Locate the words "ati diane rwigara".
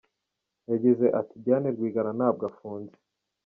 1.19-2.11